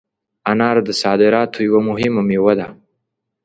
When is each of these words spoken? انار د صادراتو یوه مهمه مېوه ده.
انار 0.51 0.77
د 0.87 0.89
صادراتو 1.01 1.57
یوه 1.67 1.81
مهمه 1.89 2.21
مېوه 2.29 2.53
ده. 2.59 2.67